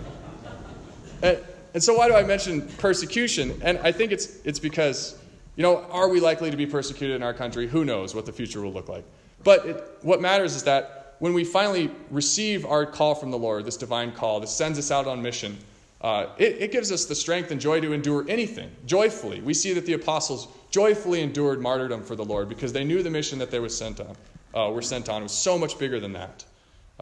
and, 1.23 1.39
and 1.73 1.81
so, 1.81 1.95
why 1.95 2.07
do 2.07 2.13
I 2.13 2.21
mention 2.21 2.67
persecution? 2.77 3.59
And 3.63 3.79
I 3.79 3.91
think 3.91 4.11
it's, 4.11 4.37
it's 4.45 4.59
because, 4.59 5.18
you 5.59 5.63
know, 5.63 5.81
are 5.91 6.07
we 6.07 6.21
likely 6.21 6.49
to 6.51 6.55
be 6.55 6.65
persecuted 6.65 7.17
in 7.17 7.21
our 7.21 7.33
country? 7.33 7.67
Who 7.67 7.83
knows 7.83 8.15
what 8.15 8.25
the 8.25 8.31
future 8.31 8.61
will 8.61 8.71
look 8.71 8.87
like? 8.87 9.03
But 9.43 9.65
it, 9.65 9.97
what 10.03 10.21
matters 10.21 10.55
is 10.55 10.63
that 10.63 11.17
when 11.19 11.33
we 11.33 11.43
finally 11.43 11.91
receive 12.09 12.65
our 12.65 12.85
call 12.85 13.13
from 13.13 13.29
the 13.29 13.37
Lord, 13.37 13.65
this 13.65 13.75
divine 13.75 14.13
call, 14.13 14.39
this 14.39 14.51
sends 14.51 14.79
us 14.79 14.89
out 14.89 15.05
on 15.05 15.21
mission, 15.21 15.57
uh, 15.99 16.27
it, 16.37 16.61
it, 16.61 16.71
gives 16.71 16.93
us 16.93 17.07
the 17.07 17.13
strength 17.13 17.51
and 17.51 17.59
joy 17.59 17.81
to 17.81 17.91
endure 17.91 18.25
anything 18.29 18.71
joyfully. 18.85 19.41
We 19.41 19.53
see 19.53 19.73
that 19.73 19.85
the 19.85 19.91
apostles 19.91 20.47
joyfully 20.71 21.21
endured 21.21 21.59
martyrdom 21.59 22.03
for 22.03 22.15
the 22.15 22.23
Lord 22.23 22.47
because 22.47 22.71
they 22.71 22.85
knew 22.85 23.03
the 23.03 23.09
mission 23.09 23.37
that 23.39 23.51
they 23.51 23.59
were 23.59 23.67
sent 23.67 23.99
on, 23.99 24.15
uh, 24.55 24.71
were 24.71 24.81
sent 24.81 25.09
on 25.09 25.23
was 25.23 25.33
so 25.33 25.57
much 25.57 25.77
bigger 25.77 25.99
than 25.99 26.13
that 26.13 26.45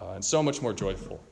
uh, 0.01 0.13
and 0.15 0.25
so 0.25 0.41
much 0.41 0.63
more 0.63 0.73
joyful. 0.73 1.23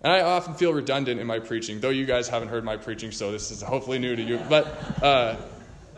And 0.00 0.12
I 0.12 0.22
often 0.22 0.54
feel 0.54 0.72
redundant 0.72 1.20
in 1.20 1.28
my 1.28 1.38
preaching, 1.38 1.78
though 1.78 1.90
you 1.90 2.06
guys 2.06 2.26
haven't 2.26 2.48
heard 2.48 2.64
my 2.64 2.76
preaching, 2.76 3.12
so 3.12 3.30
this 3.30 3.52
is 3.52 3.62
hopefully 3.62 4.00
new 4.00 4.16
to 4.16 4.22
you. 4.22 4.40
But, 4.48 4.66
uh, 5.00 5.36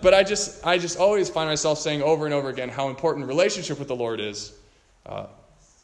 but 0.07 0.15
I, 0.15 0.23
just, 0.23 0.65
I 0.65 0.79
just 0.79 1.01
always 1.01 1.29
find 1.29 1.49
myself 1.51 1.81
saying 1.81 2.01
over 2.01 2.27
and 2.27 2.33
over 2.33 2.49
again 2.49 2.69
how 2.69 2.91
important 2.91 3.27
relationship 3.27 3.81
with 3.81 3.89
the 3.89 3.97
Lord 3.97 4.21
is. 4.21 4.53
Uh, 5.05 5.27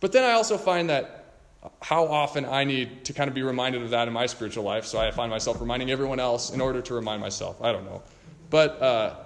but 0.00 0.12
then 0.12 0.22
I 0.22 0.34
also 0.34 0.56
find 0.56 0.90
that 0.90 1.34
how 1.80 2.06
often 2.06 2.44
I 2.44 2.62
need 2.62 3.06
to 3.06 3.12
kind 3.12 3.26
of 3.26 3.34
be 3.34 3.42
reminded 3.42 3.82
of 3.82 3.90
that 3.90 4.06
in 4.06 4.14
my 4.14 4.26
spiritual 4.26 4.62
life. 4.62 4.84
So 4.84 5.00
I 5.00 5.10
find 5.10 5.28
myself 5.28 5.60
reminding 5.60 5.90
everyone 5.90 6.20
else 6.20 6.52
in 6.52 6.60
order 6.60 6.80
to 6.82 6.94
remind 6.94 7.20
myself. 7.20 7.60
I 7.60 7.72
don't 7.72 7.84
know. 7.84 8.00
But, 8.48 8.80
uh, 8.80 9.16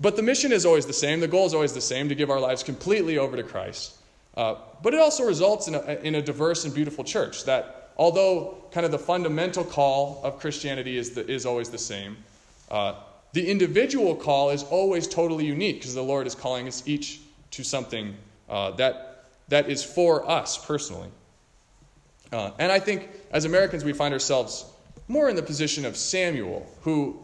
but 0.00 0.16
the 0.16 0.22
mission 0.22 0.50
is 0.50 0.66
always 0.66 0.86
the 0.86 0.92
same. 0.92 1.20
The 1.20 1.28
goal 1.28 1.46
is 1.46 1.54
always 1.54 1.72
the 1.72 1.80
same 1.80 2.08
to 2.08 2.16
give 2.16 2.30
our 2.30 2.40
lives 2.40 2.64
completely 2.64 3.18
over 3.18 3.36
to 3.36 3.44
Christ. 3.44 3.96
Uh, 4.36 4.56
but 4.82 4.92
it 4.92 4.98
also 4.98 5.22
results 5.24 5.68
in 5.68 5.76
a, 5.76 6.00
in 6.02 6.16
a 6.16 6.20
diverse 6.20 6.64
and 6.64 6.74
beautiful 6.74 7.04
church 7.04 7.44
that, 7.44 7.92
although 7.96 8.56
kind 8.72 8.84
of 8.84 8.90
the 8.90 8.98
fundamental 8.98 9.62
call 9.62 10.20
of 10.24 10.40
Christianity 10.40 10.98
is, 10.98 11.10
the, 11.10 11.24
is 11.30 11.46
always 11.46 11.70
the 11.70 11.78
same, 11.78 12.16
uh, 12.72 12.94
the 13.34 13.50
individual 13.50 14.14
call 14.14 14.50
is 14.50 14.62
always 14.62 15.08
totally 15.08 15.44
unique 15.44 15.80
because 15.80 15.94
the 15.94 16.02
Lord 16.02 16.26
is 16.26 16.36
calling 16.36 16.68
us 16.68 16.84
each 16.86 17.20
to 17.50 17.64
something 17.64 18.16
uh, 18.48 18.70
that, 18.72 19.26
that 19.48 19.68
is 19.68 19.82
for 19.82 20.28
us 20.30 20.64
personally. 20.64 21.08
Uh, 22.32 22.52
and 22.60 22.70
I 22.70 22.78
think 22.78 23.10
as 23.32 23.44
Americans, 23.44 23.84
we 23.84 23.92
find 23.92 24.14
ourselves 24.14 24.64
more 25.08 25.28
in 25.28 25.34
the 25.34 25.42
position 25.42 25.84
of 25.84 25.96
Samuel, 25.96 26.64
who 26.82 27.20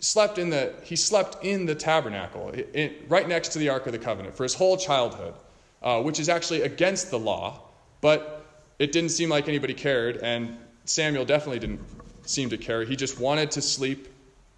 slept 0.00 0.38
in 0.38 0.50
the, 0.50 0.74
he 0.82 0.96
slept 0.96 1.44
in 1.44 1.64
the 1.64 1.76
tabernacle, 1.76 2.50
it, 2.50 2.68
it, 2.74 3.02
right 3.08 3.28
next 3.28 3.50
to 3.50 3.60
the 3.60 3.68
Ark 3.68 3.86
of 3.86 3.92
the 3.92 3.98
Covenant, 3.98 4.36
for 4.36 4.42
his 4.42 4.54
whole 4.54 4.76
childhood, 4.76 5.34
uh, 5.80 6.02
which 6.02 6.18
is 6.18 6.28
actually 6.28 6.62
against 6.62 7.10
the 7.10 7.18
law, 7.18 7.60
but 8.00 8.44
it 8.80 8.90
didn't 8.90 9.10
seem 9.10 9.28
like 9.28 9.46
anybody 9.48 9.74
cared, 9.74 10.16
and 10.16 10.56
Samuel 10.86 11.24
definitely 11.24 11.60
didn't 11.60 11.80
seem 12.24 12.50
to 12.50 12.58
care. 12.58 12.84
He 12.84 12.96
just 12.96 13.20
wanted 13.20 13.52
to 13.52 13.62
sleep 13.62 14.08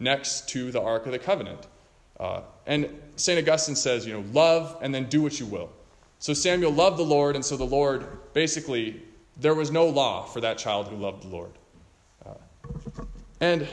next 0.00 0.49
to 0.50 0.71
the 0.71 0.81
Ark 0.81 1.07
of 1.07 1.12
the 1.12 1.19
Covenant. 1.19 1.67
Uh, 2.19 2.43
and 2.67 3.00
St. 3.17 3.38
Augustine 3.38 3.76
says, 3.76 4.07
you 4.07 4.12
know, 4.12 4.25
love 4.33 4.78
and 4.83 4.95
then 4.95 5.09
do 5.09 5.23
what 5.23 5.38
you 5.38 5.47
will. 5.47 5.71
So 6.19 6.35
Samuel 6.35 6.73
loved 6.73 6.99
the 6.99 7.05
Lord, 7.05 7.37
and 7.37 7.45
so 7.45 7.57
the 7.57 7.64
Lord 7.64 8.07
basically 8.33 9.02
there 9.37 9.55
was 9.55 9.71
no 9.71 9.87
law 9.87 10.25
for 10.25 10.40
that 10.40 10.59
child 10.59 10.88
who 10.88 10.97
loved 10.97 11.23
the 11.23 11.28
Lord. 11.28 11.52
Uh, 12.26 12.35
and 13.40 13.69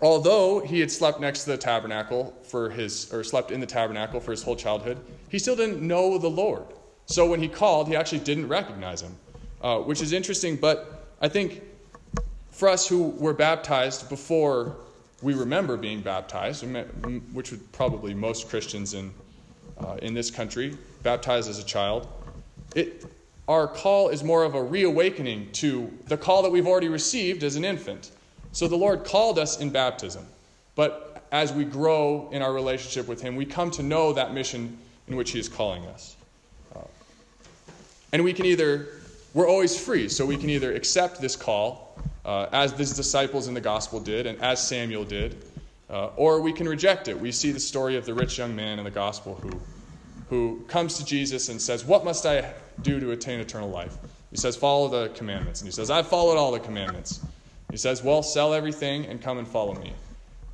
although 0.00 0.60
he 0.60 0.80
had 0.80 0.90
slept 0.90 1.20
next 1.20 1.44
to 1.44 1.50
the 1.50 1.58
tabernacle 1.58 2.34
for 2.42 2.70
his, 2.70 3.12
or 3.12 3.22
slept 3.22 3.50
in 3.50 3.60
the 3.60 3.66
tabernacle 3.66 4.18
for 4.18 4.30
his 4.30 4.42
whole 4.42 4.56
childhood, 4.56 4.98
he 5.28 5.38
still 5.38 5.56
didn't 5.56 5.86
know 5.86 6.16
the 6.16 6.30
Lord. 6.30 6.64
So 7.04 7.28
when 7.28 7.40
he 7.40 7.48
called, 7.48 7.88
he 7.88 7.96
actually 7.96 8.20
didn't 8.20 8.48
recognize 8.48 9.02
him, 9.02 9.14
uh, 9.60 9.78
which 9.78 10.00
is 10.00 10.12
interesting. 10.12 10.56
But 10.56 11.08
I 11.20 11.28
think 11.28 11.62
for 12.50 12.68
us 12.68 12.86
who 12.86 13.10
were 13.10 13.34
baptized 13.34 14.08
before 14.08 14.76
we 15.22 15.34
remember 15.34 15.76
being 15.76 16.00
baptized, 16.00 16.64
which 17.32 17.50
would 17.50 17.72
probably 17.72 18.14
most 18.14 18.48
Christians 18.48 18.94
in, 18.94 19.12
uh, 19.78 19.98
in 20.02 20.14
this 20.14 20.30
country, 20.30 20.76
baptized 21.02 21.48
as 21.48 21.58
a 21.58 21.64
child, 21.64 22.08
it, 22.74 23.04
our 23.48 23.66
call 23.66 24.08
is 24.08 24.22
more 24.22 24.44
of 24.44 24.54
a 24.54 24.62
reawakening 24.62 25.50
to 25.52 25.92
the 26.06 26.16
call 26.16 26.42
that 26.42 26.50
we've 26.50 26.66
already 26.66 26.88
received 26.88 27.42
as 27.42 27.56
an 27.56 27.64
infant. 27.64 28.12
So 28.52 28.68
the 28.68 28.76
Lord 28.76 29.04
called 29.04 29.38
us 29.38 29.60
in 29.60 29.70
baptism. 29.70 30.26
But 30.74 31.22
as 31.32 31.52
we 31.52 31.64
grow 31.64 32.28
in 32.32 32.42
our 32.42 32.52
relationship 32.52 33.06
with 33.06 33.20
Him, 33.20 33.36
we 33.36 33.44
come 33.44 33.70
to 33.72 33.82
know 33.82 34.12
that 34.12 34.32
mission 34.32 34.78
in 35.08 35.16
which 35.16 35.32
He 35.32 35.38
is 35.38 35.48
calling 35.48 35.84
us. 35.86 36.16
Uh, 36.74 36.80
and 38.12 38.24
we 38.24 38.32
can 38.32 38.46
either, 38.46 38.88
we're 39.34 39.48
always 39.48 39.78
free, 39.78 40.08
so 40.08 40.24
we 40.24 40.36
can 40.36 40.48
either 40.48 40.72
accept 40.72 41.20
this 41.20 41.36
call, 41.36 42.00
uh, 42.24 42.46
as 42.52 42.74
these 42.74 42.94
disciples 42.94 43.48
in 43.48 43.54
the 43.54 43.60
gospel 43.60 44.00
did, 44.00 44.26
and 44.26 44.40
as 44.40 44.66
Samuel 44.66 45.04
did, 45.04 45.44
uh, 45.88 46.10
or 46.16 46.40
we 46.40 46.52
can 46.52 46.68
reject 46.68 47.08
it. 47.08 47.18
We 47.18 47.32
see 47.32 47.50
the 47.50 47.60
story 47.60 47.96
of 47.96 48.06
the 48.06 48.14
rich 48.14 48.38
young 48.38 48.54
man 48.54 48.78
in 48.78 48.84
the 48.84 48.90
gospel 48.90 49.34
who, 49.42 49.60
who 50.28 50.64
comes 50.68 50.96
to 50.98 51.04
Jesus 51.04 51.48
and 51.48 51.60
says, 51.60 51.84
What 51.84 52.04
must 52.04 52.26
I 52.26 52.52
do 52.82 53.00
to 53.00 53.10
attain 53.10 53.40
eternal 53.40 53.68
life? 53.68 53.96
He 54.30 54.36
says, 54.36 54.56
Follow 54.56 54.88
the 54.88 55.12
commandments. 55.14 55.60
And 55.60 55.68
he 55.68 55.72
says, 55.72 55.90
I've 55.90 56.06
followed 56.06 56.36
all 56.36 56.52
the 56.52 56.60
commandments. 56.60 57.20
He 57.70 57.76
says, 57.76 58.04
Well, 58.04 58.22
sell 58.22 58.54
everything 58.54 59.06
and 59.06 59.20
come 59.20 59.38
and 59.38 59.48
follow 59.48 59.74
me. 59.74 59.94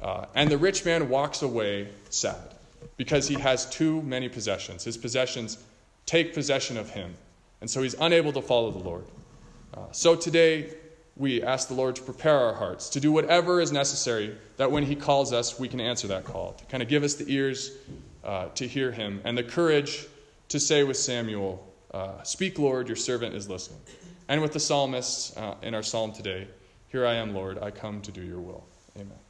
Uh, 0.01 0.27
and 0.35 0.51
the 0.51 0.59
rich 0.59 0.85
man 0.85 1.09
walks 1.09 1.43
away 1.43 1.89
sad 2.11 2.55
because 2.97 3.29
he 3.29 3.35
has 3.35 3.69
too 3.69 4.01
many 4.03 4.29
possessions. 4.29 4.85
His 4.85 4.97
possessions 4.97 5.59
take 6.07 6.33
possession 6.33 6.77
of 6.77 6.91
him. 6.91 7.15
And 7.61 7.71
so 7.71 7.83
he's 7.83 7.95
unable 8.01 8.33
to 8.33 8.43
follow 8.43 8.71
the 8.71 8.79
Lord. 8.79 9.05
Uh, 9.75 9.81
so 9.93 10.15
today, 10.15 10.73
we 11.17 11.43
ask 11.43 11.69
the 11.69 11.75
Lord 11.75 11.97
to 11.97 12.03
prepare 12.03 12.39
our 12.39 12.55
hearts, 12.55 12.91
to 12.91 13.01
do 13.01 13.11
whatever 13.11 13.61
is 13.61 13.73
necessary, 13.73 14.37
that 14.59 14.71
when 14.71 14.85
He 14.85 14.95
calls 14.95 15.33
us, 15.33 15.59
we 15.59 15.69
can 15.69 15.81
answer 15.81 16.07
that 16.09 16.25
call, 16.25 16.53
to 16.53 16.65
kind 16.67 16.83
of 16.83 16.89
give 16.89 17.03
us 17.03 17.15
the 17.15 17.25
ears 17.33 17.73
uh, 18.23 18.49
to 18.49 18.69
hear 18.69 18.93
Him 18.93 19.21
and 19.25 19.37
the 19.37 19.43
courage 19.43 20.07
to 20.49 20.61
say 20.61 20.85
with 20.85 20.97
Samuel, 20.97 21.67
uh, 21.93 22.23
Speak, 22.23 22.59
Lord, 22.59 22.89
your 22.89 22.97
servant 22.97 23.35
is 23.35 23.49
listening. 23.49 23.81
And 24.29 24.43
with 24.43 24.53
the 24.53 24.61
psalmists 24.61 25.37
uh, 25.37 25.55
in 25.63 25.75
our 25.75 25.83
psalm 25.83 26.13
today, 26.13 26.49
Here 26.89 27.07
I 27.07 27.15
am, 27.15 27.35
Lord, 27.35 27.59
I 27.59 27.71
come 27.71 28.03
to 28.03 28.13
do 28.13 28.23
your 28.23 28.41
will. 28.41 28.67
Amen. 28.97 29.26